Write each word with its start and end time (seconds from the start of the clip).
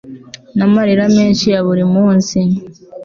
n' 0.57 0.63
amarira 0.65 1.05
menshi 1.17 1.45
ya 1.53 1.61
buri 1.67 1.83
munsi 1.95 2.37